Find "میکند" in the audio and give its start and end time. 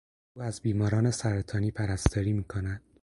2.33-2.81